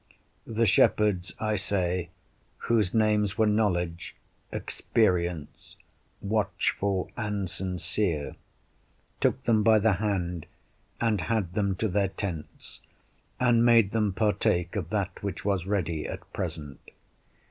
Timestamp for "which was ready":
15.21-16.07